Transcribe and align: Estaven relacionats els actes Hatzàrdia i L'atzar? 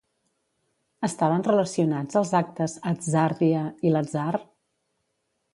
Estaven 1.07 1.43
relacionats 1.49 2.19
els 2.23 2.33
actes 2.41 2.75
Hatzàrdia 2.93 3.63
i 3.91 3.95
L'atzar? 3.95 4.29